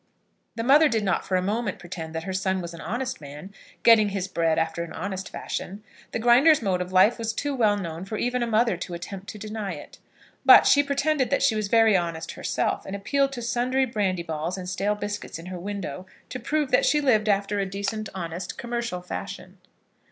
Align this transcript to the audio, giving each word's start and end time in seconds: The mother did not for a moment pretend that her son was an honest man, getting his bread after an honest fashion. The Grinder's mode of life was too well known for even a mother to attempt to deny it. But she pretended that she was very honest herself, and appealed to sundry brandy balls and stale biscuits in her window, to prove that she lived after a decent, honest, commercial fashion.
The 0.55 0.63
mother 0.63 0.89
did 0.89 1.03
not 1.03 1.27
for 1.27 1.35
a 1.35 1.43
moment 1.43 1.77
pretend 1.77 2.15
that 2.15 2.23
her 2.23 2.33
son 2.33 2.59
was 2.59 2.73
an 2.73 2.81
honest 2.81 3.21
man, 3.21 3.53
getting 3.83 4.09
his 4.09 4.27
bread 4.27 4.57
after 4.57 4.81
an 4.81 4.93
honest 4.93 5.29
fashion. 5.29 5.83
The 6.11 6.17
Grinder's 6.17 6.59
mode 6.59 6.81
of 6.81 6.91
life 6.91 7.19
was 7.19 7.31
too 7.33 7.53
well 7.53 7.77
known 7.77 8.05
for 8.05 8.17
even 8.17 8.41
a 8.41 8.47
mother 8.47 8.77
to 8.77 8.95
attempt 8.95 9.27
to 9.29 9.37
deny 9.37 9.73
it. 9.75 9.99
But 10.43 10.65
she 10.65 10.81
pretended 10.81 11.29
that 11.29 11.43
she 11.43 11.53
was 11.55 11.67
very 11.67 11.95
honest 11.95 12.31
herself, 12.31 12.83
and 12.87 12.95
appealed 12.95 13.31
to 13.33 13.43
sundry 13.43 13.85
brandy 13.85 14.23
balls 14.23 14.57
and 14.57 14.67
stale 14.67 14.95
biscuits 14.95 15.37
in 15.37 15.45
her 15.45 15.59
window, 15.59 16.07
to 16.29 16.39
prove 16.39 16.71
that 16.71 16.83
she 16.83 16.99
lived 16.99 17.29
after 17.29 17.59
a 17.59 17.65
decent, 17.67 18.09
honest, 18.15 18.57
commercial 18.57 19.03
fashion. 19.03 19.59